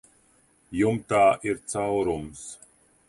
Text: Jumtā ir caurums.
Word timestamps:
Jumtā 0.79 1.21
ir 1.49 1.61
caurums. 1.75 2.43